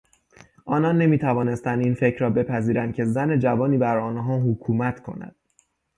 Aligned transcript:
آنان 0.65 0.97
نمیتوانستند 0.97 1.79
این 1.79 1.93
فکر 1.93 2.19
را 2.19 2.29
بپذیرند 2.29 2.93
که 2.95 3.05
زن 3.05 3.39
جوانی 3.39 3.77
بر 3.77 3.97
آنها 3.97 4.39
حکومت 4.39 4.99
کند. 4.99 5.35